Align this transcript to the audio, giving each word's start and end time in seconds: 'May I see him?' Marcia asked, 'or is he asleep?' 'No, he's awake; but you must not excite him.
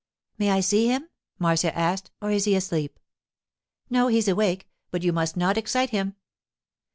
'May 0.39 0.49
I 0.49 0.61
see 0.61 0.87
him?' 0.87 1.09
Marcia 1.37 1.77
asked, 1.77 2.09
'or 2.23 2.31
is 2.31 2.45
he 2.45 2.55
asleep?' 2.55 2.99
'No, 3.87 4.07
he's 4.07 4.27
awake; 4.27 4.67
but 4.89 5.03
you 5.03 5.13
must 5.13 5.37
not 5.37 5.59
excite 5.59 5.91
him. 5.91 6.15